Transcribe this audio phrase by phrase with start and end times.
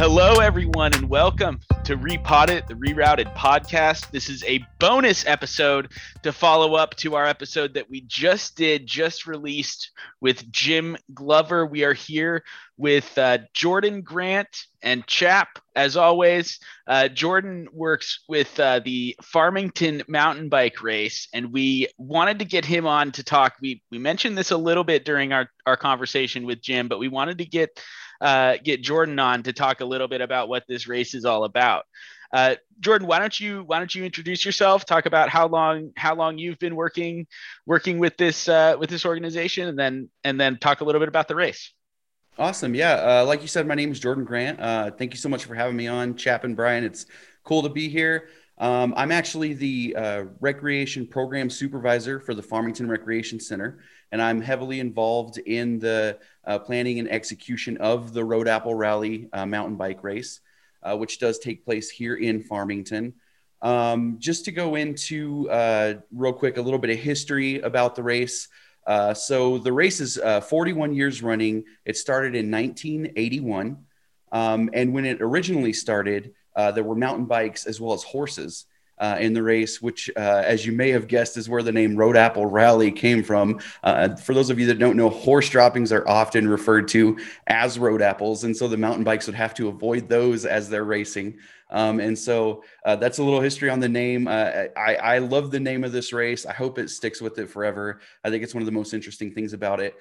[0.00, 4.10] Hello, everyone, and welcome to Repot It, the Rerouted podcast.
[4.10, 5.90] This is a bonus episode
[6.22, 11.64] to follow up to our episode that we just did, just released with Jim Glover.
[11.64, 12.44] We are here
[12.76, 16.60] with uh, Jordan Grant and Chap, as always.
[16.86, 22.66] Uh, Jordan works with uh, the Farmington mountain bike race, and we wanted to get
[22.66, 23.54] him on to talk.
[23.62, 27.08] We, we mentioned this a little bit during our, our conversation with Jim, but we
[27.08, 27.80] wanted to get
[28.20, 31.44] uh, get Jordan on to talk a little bit about what this race is all
[31.44, 31.77] about.
[32.32, 34.84] Uh, Jordan, why don't you why don't you introduce yourself?
[34.84, 37.26] Talk about how long how long you've been working
[37.66, 41.08] working with this uh, with this organization, and then and then talk a little bit
[41.08, 41.72] about the race.
[42.38, 43.20] Awesome, yeah.
[43.20, 44.60] Uh, like you said, my name is Jordan Grant.
[44.60, 46.84] Uh, thank you so much for having me on, Chap and Brian.
[46.84, 47.06] It's
[47.42, 48.28] cool to be here.
[48.58, 53.80] Um, I'm actually the uh, recreation program supervisor for the Farmington Recreation Center,
[54.12, 59.28] and I'm heavily involved in the uh, planning and execution of the Road Apple Rally
[59.32, 60.40] mountain bike race,
[60.82, 63.14] uh, which does take place here in Farmington.
[63.60, 68.02] Um, just to go into uh, real quick a little bit of history about the
[68.02, 68.48] race.
[68.86, 71.64] Uh, so the race is 41 years running.
[71.84, 73.84] It started in 1981.
[74.30, 78.66] Um, and when it originally started, uh, there were mountain bikes as well as horses
[79.00, 81.96] uh, in the race, which, uh, as you may have guessed, is where the name
[81.96, 83.60] Road Apple Rally came from.
[83.82, 87.78] Uh, for those of you that don't know, horse droppings are often referred to as
[87.78, 91.38] road apples, and so the mountain bikes would have to avoid those as they're racing.
[91.70, 94.26] Um, and so uh, that's a little history on the name.
[94.26, 96.46] Uh, I, I love the name of this race.
[96.46, 98.00] I hope it sticks with it forever.
[98.24, 99.94] I think it's one of the most interesting things about it.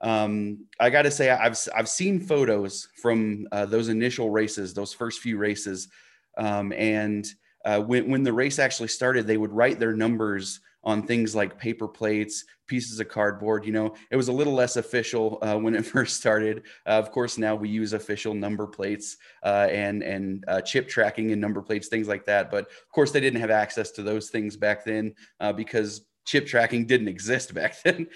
[0.00, 4.92] Um, I got to say, I've I've seen photos from uh, those initial races, those
[4.92, 5.88] first few races,
[6.36, 7.26] um, and
[7.64, 11.58] uh, when when the race actually started, they would write their numbers on things like
[11.58, 13.64] paper plates, pieces of cardboard.
[13.64, 16.64] You know, it was a little less official uh, when it first started.
[16.86, 21.32] Uh, of course, now we use official number plates uh, and and uh, chip tracking
[21.32, 22.50] and number plates, things like that.
[22.50, 26.46] But of course, they didn't have access to those things back then uh, because chip
[26.46, 28.06] tracking didn't exist back then.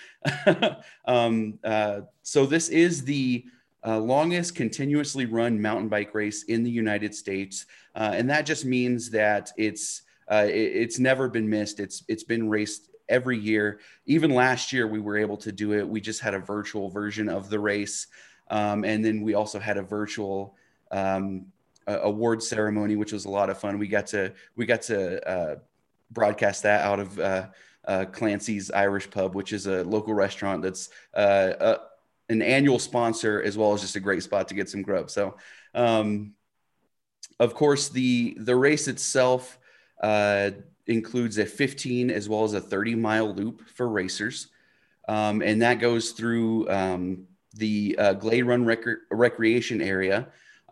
[1.06, 3.44] um, uh, so this is the
[3.86, 8.64] uh, longest continuously run mountain bike race in the United States, uh, and that just
[8.64, 11.80] means that it's uh, it, it's never been missed.
[11.80, 13.80] It's it's been raced every year.
[14.06, 15.88] Even last year, we were able to do it.
[15.88, 18.08] We just had a virtual version of the race,
[18.50, 20.56] um, and then we also had a virtual.
[20.90, 21.46] Um,
[21.86, 23.78] award ceremony, which was a lot of fun.
[23.78, 25.56] We got to we got to uh,
[26.10, 27.46] broadcast that out of uh,
[27.86, 31.78] uh, Clancy's Irish Pub, which is a local restaurant that's uh, a,
[32.28, 35.10] an annual sponsor as well as just a great spot to get some grub.
[35.10, 35.36] So,
[35.74, 36.34] um,
[37.40, 39.58] of course, the the race itself
[40.02, 40.50] uh,
[40.86, 44.48] includes a 15 as well as a 30 mile loop for racers,
[45.08, 50.28] um, and that goes through um, the uh, Glade Run rec- recreation area.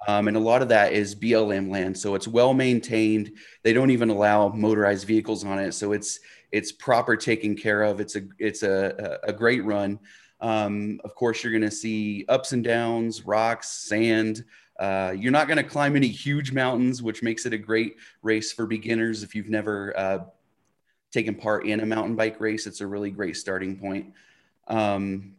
[0.07, 3.33] Um, and a lot of that is BLM land, so it's well maintained.
[3.63, 6.21] They don't even allow motorized vehicles on it, so it's
[6.53, 8.01] it's proper taken care of.
[8.01, 9.99] It's a it's a a great run.
[10.41, 14.45] Um, of course, you're going to see ups and downs, rocks, sand.
[14.79, 18.53] Uh, you're not going to climb any huge mountains, which makes it a great race
[18.53, 19.23] for beginners.
[19.23, 20.19] If you've never uh,
[21.11, 24.13] taken part in a mountain bike race, it's a really great starting point.
[24.69, 25.37] Um,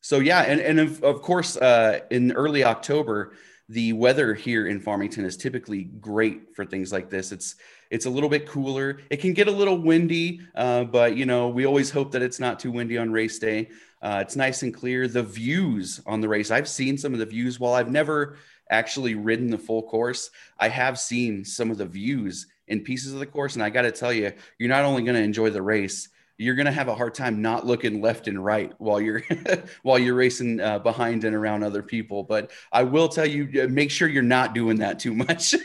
[0.00, 3.32] so yeah, and, and of, of course, uh, in early October,
[3.68, 7.32] the weather here in Farmington is typically great for things like this.
[7.32, 7.56] It's
[7.90, 9.00] it's a little bit cooler.
[9.10, 12.40] It can get a little windy, uh, but you know we always hope that it's
[12.40, 13.70] not too windy on race day.
[14.02, 15.08] Uh, it's nice and clear.
[15.08, 17.58] The views on the race, I've seen some of the views.
[17.58, 18.36] While I've never
[18.70, 23.18] actually ridden the full course, I have seen some of the views in pieces of
[23.18, 25.62] the course, and I got to tell you, you're not only going to enjoy the
[25.62, 29.22] race, you're going to have a hard time not looking left and right while you're
[29.82, 33.66] while you're racing uh, behind and around other people but i will tell you uh,
[33.68, 35.54] make sure you're not doing that too much.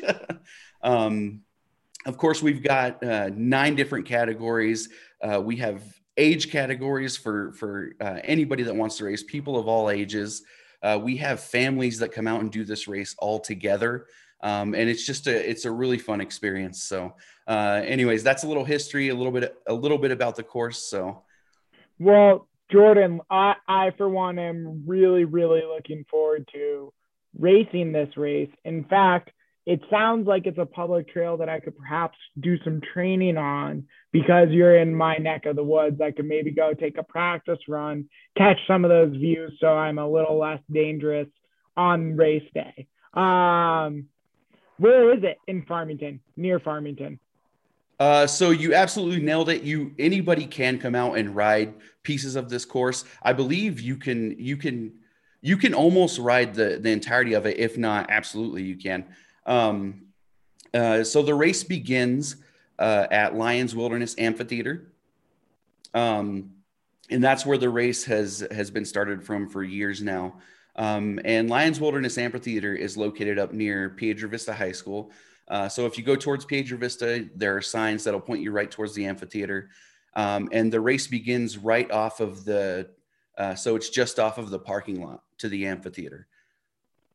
[0.82, 1.42] Um,
[2.06, 4.90] of course we've got uh, nine different categories.
[5.22, 5.84] Uh, we have
[6.18, 10.44] age categories for for uh, anybody that wants to race people of all ages.
[10.82, 14.06] Uh, we have families that come out and do this race all together
[14.42, 17.14] um, and it's just a it's a really fun experience so
[17.50, 20.84] uh, anyways, that's a little history, a little bit, a little bit about the course.
[20.84, 21.24] So,
[21.98, 26.94] well, Jordan, I, I for one am really, really looking forward to
[27.38, 28.52] racing this race.
[28.64, 29.32] In fact,
[29.66, 33.86] it sounds like it's a public trail that I could perhaps do some training on
[34.12, 36.00] because you're in my neck of the woods.
[36.00, 39.98] I could maybe go take a practice run, catch some of those views so I'm
[39.98, 41.28] a little less dangerous
[41.76, 42.88] on race day.
[43.16, 44.06] Um,
[44.80, 47.20] where is it in Farmington, near Farmington?
[48.00, 49.62] Uh, so you absolutely nailed it.
[49.62, 53.04] You anybody can come out and ride pieces of this course.
[53.22, 54.94] I believe you can you can
[55.42, 57.60] you can almost ride the the entirety of it.
[57.60, 59.06] If not, absolutely you can.
[59.46, 60.04] Um,
[60.74, 62.38] uh, so the race begins
[62.78, 64.94] uh, at Lions Wilderness Amphitheater,
[65.94, 66.52] um,
[67.10, 70.36] and that's where the race has has been started from for years now.
[70.80, 75.12] Um, and Lions Wilderness Amphitheater is located up near Piedra Vista High School.
[75.50, 78.72] Uh, so if you go towards Piedra Vista, there are signs that'll point you right
[78.72, 79.70] towards the amphitheater.
[80.16, 82.90] Um, and the race begins right off of the,
[83.38, 86.28] uh, so it's just off of the parking lot to the amphitheater.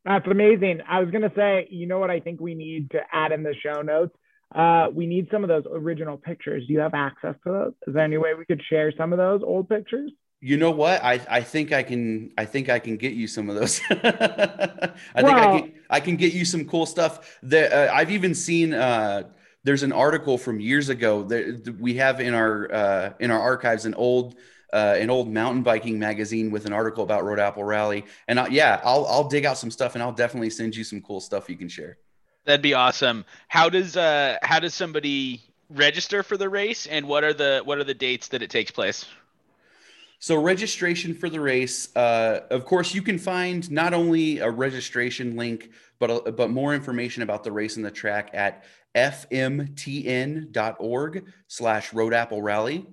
[0.05, 0.83] That's amazing.
[0.87, 3.43] I was going to say, you know what I think we need to add in
[3.43, 4.15] the show notes?
[4.55, 6.67] Uh, we need some of those original pictures.
[6.67, 7.73] Do you have access to those?
[7.87, 10.11] Is there any way we could share some of those old pictures?
[10.47, 11.03] You know what?
[11.03, 13.81] I, I think I can I think I can get you some of those.
[13.91, 14.93] I
[15.23, 17.39] Well- think I can I can get you some cool stuff.
[17.45, 18.75] That uh, I've even seen.
[18.75, 19.23] Uh,
[19.63, 23.87] there's an article from years ago that we have in our uh, in our archives
[23.87, 24.35] an old
[24.75, 28.05] uh, an old mountain biking magazine with an article about Road Apple Rally.
[28.29, 31.01] And I, yeah, I'll I'll dig out some stuff and I'll definitely send you some
[31.01, 31.97] cool stuff you can share.
[32.45, 33.25] That'd be awesome.
[33.49, 37.79] How does uh how does somebody register for the race and what are the what
[37.79, 39.07] are the dates that it takes place?
[40.25, 45.37] So registration for the race, uh, of course, you can find not only a registration
[45.37, 45.69] link,
[45.99, 48.65] but uh, but more information about the race and the track at
[48.97, 50.47] fmtn.org
[51.47, 52.87] slash Road Apple Rally.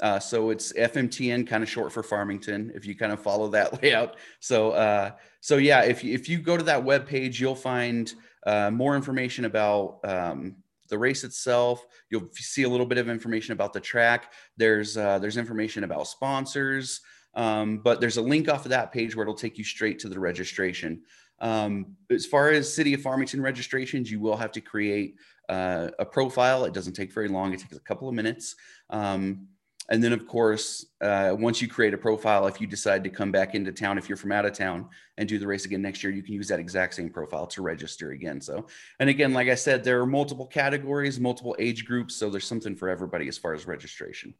[0.00, 3.82] Uh, so it's FMTN, kind of short for Farmington, if you kind of follow that
[3.82, 4.16] layout.
[4.38, 5.10] So uh,
[5.42, 8.10] so yeah, if you, if you go to that web page, you'll find
[8.46, 10.56] uh, more information about um,
[10.90, 11.86] the race itself.
[12.10, 14.32] You'll see a little bit of information about the track.
[14.56, 17.00] There's uh, there's information about sponsors,
[17.34, 20.08] um, but there's a link off of that page where it'll take you straight to
[20.08, 21.02] the registration.
[21.40, 25.14] Um, as far as City of Farmington registrations, you will have to create
[25.48, 26.64] uh, a profile.
[26.64, 27.54] It doesn't take very long.
[27.54, 28.56] It takes a couple of minutes.
[28.90, 29.48] Um,
[29.90, 33.32] and then, of course, uh, once you create a profile, if you decide to come
[33.32, 34.88] back into town, if you're from out of town
[35.18, 37.60] and do the race again next year, you can use that exact same profile to
[37.60, 38.40] register again.
[38.40, 38.66] So,
[39.00, 42.14] and again, like I said, there are multiple categories, multiple age groups.
[42.14, 44.32] So there's something for everybody as far as registration.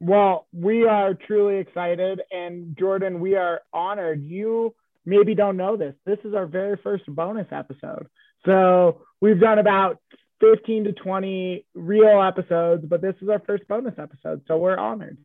[0.00, 2.20] Well, we are truly excited.
[2.32, 4.24] And Jordan, we are honored.
[4.24, 4.74] You
[5.06, 5.94] maybe don't know this.
[6.04, 8.08] This is our very first bonus episode.
[8.44, 9.98] So we've done about
[10.40, 14.42] 15 to 20 real episodes, but this is our first bonus episode.
[14.48, 15.18] So we're honored.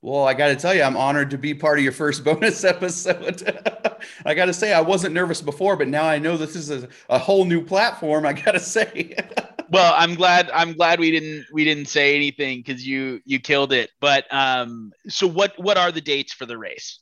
[0.00, 2.64] Well, I got to tell you, I'm honored to be part of your first bonus
[2.64, 3.42] episode.
[4.24, 6.88] I got to say, I wasn't nervous before, but now I know this is a,
[7.08, 8.24] a whole new platform.
[8.24, 9.16] I got to say.
[9.70, 13.70] Well, I'm glad I'm glad we didn't we didn't say anything because you you killed
[13.70, 13.90] it.
[14.00, 17.00] But um, so what what are the dates for the race?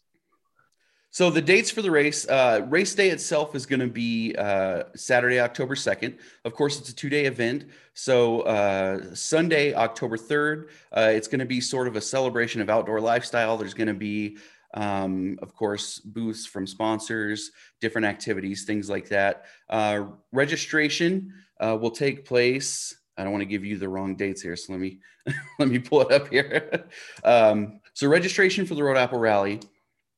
[1.16, 4.82] So the dates for the race, uh, race day itself is going to be uh,
[4.94, 6.18] Saturday, October 2nd.
[6.44, 7.64] Of course, it's a two-day event.
[7.94, 12.68] So uh, Sunday, October 3rd, uh, it's going to be sort of a celebration of
[12.68, 13.56] outdoor lifestyle.
[13.56, 14.36] There's going to be,
[14.74, 19.46] um, of course, booths from sponsors, different activities, things like that.
[19.70, 22.94] Uh, registration uh, will take place.
[23.16, 24.98] I don't want to give you the wrong dates here, so let me
[25.58, 26.84] let me pull it up here.
[27.24, 29.60] um, so registration for the Road Apple Rally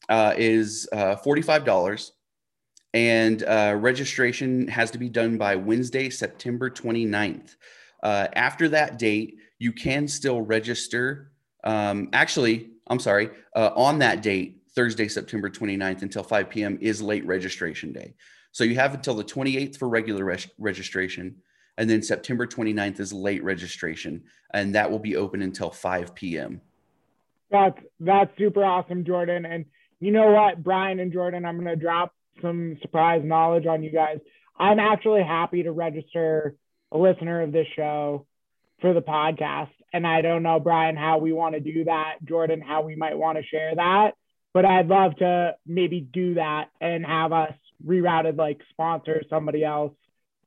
[0.08, 2.12] uh, is uh, $45
[2.94, 7.56] and uh, registration has to be done by Wednesday, September 29th.
[8.02, 11.32] Uh, after that date, you can still register.
[11.64, 16.78] Um, actually, I'm sorry, uh, on that date, Thursday, September 29th until 5 p.m.
[16.80, 18.14] is late registration day.
[18.52, 21.37] So you have until the 28th for regular res- registration.
[21.76, 26.61] And then September 29th is late registration, and that will be open until 5 p.m.
[27.50, 29.47] That's that's super awesome, Jordan.
[29.47, 29.64] And
[30.00, 34.19] you know what, Brian and Jordan, I'm gonna drop some surprise knowledge on you guys.
[34.59, 36.55] I'm actually happy to register
[36.93, 38.26] a listener of this show
[38.81, 39.71] for the podcast.
[39.93, 43.17] And I don't know, Brian, how we want to do that, Jordan, how we might
[43.17, 44.12] want to share that.
[44.52, 47.55] But I'd love to maybe do that and have us
[47.87, 49.93] rerouted like sponsor somebody else.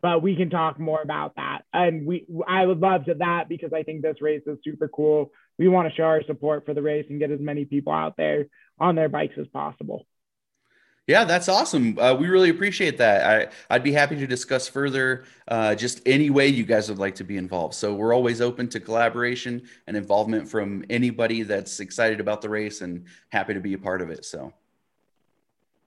[0.01, 1.61] But we can talk more about that.
[1.73, 5.31] And we I would love to that because I think this race is super cool.
[5.59, 8.17] We want to show our support for the race and get as many people out
[8.17, 8.45] there
[8.79, 10.07] on their bikes as possible.
[11.07, 11.97] Yeah, that's awesome.
[11.99, 13.51] Uh, we really appreciate that.
[13.69, 17.15] I, I'd be happy to discuss further uh, just any way you guys would like
[17.15, 17.73] to be involved.
[17.73, 22.81] So we're always open to collaboration and involvement from anybody that's excited about the race
[22.81, 24.25] and happy to be a part of it.
[24.25, 24.53] So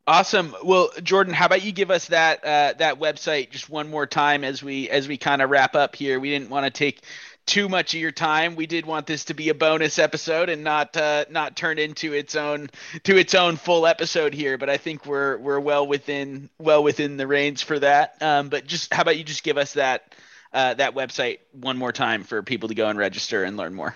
[0.07, 0.55] Awesome.
[0.63, 4.45] Well, Jordan, how about you give us that uh, that website just one more time
[4.45, 6.21] as we as we kind of wrap up here.
[6.21, 7.01] We didn't want to take
[7.47, 8.55] too much of your time.
[8.55, 12.13] We did want this to be a bonus episode and not uh, not turn into
[12.13, 12.69] its own
[13.05, 14.59] to its own full episode here.
[14.59, 18.21] But I think we're we're well within well within the range for that.
[18.21, 20.15] Um, but just how about you just give us that
[20.53, 23.95] uh, that website one more time for people to go and register and learn more.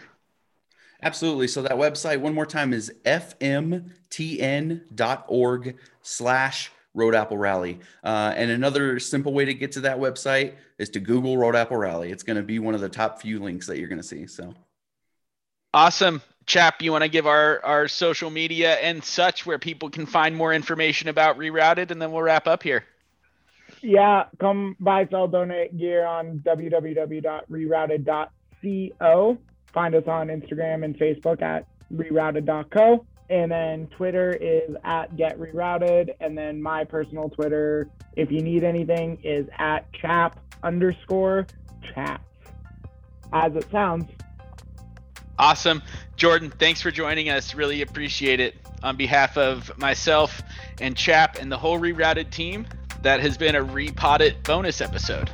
[1.02, 1.48] Absolutely.
[1.48, 3.90] So that website, one more time, is fmtn.org
[6.02, 7.78] slash Road Apple Rally.
[8.02, 11.76] Uh, and another simple way to get to that website is to Google Road Apple
[11.76, 12.10] Rally.
[12.10, 14.26] It's going to be one of the top few links that you're going to see.
[14.26, 14.52] So
[15.72, 16.20] awesome.
[16.46, 20.34] Chap, you want to give our, our social media and such where people can find
[20.34, 22.86] more information about Rerouted, and then we'll wrap up here.
[23.82, 29.38] Yeah, come buy, sell, donate gear on www.rerouted.co.
[29.72, 33.04] Find us on Instagram and Facebook at rerouted.co.
[33.30, 36.14] And then Twitter is at get rerouted.
[36.20, 41.46] And then my personal Twitter, if you need anything, is at chap underscore
[41.94, 42.24] chats.
[43.32, 44.10] As it sounds.
[45.38, 45.82] Awesome.
[46.16, 47.54] Jordan, thanks for joining us.
[47.54, 48.56] Really appreciate it.
[48.82, 50.40] On behalf of myself
[50.80, 52.66] and Chap and the whole rerouted team,
[53.02, 55.30] that has been a repotted bonus episode.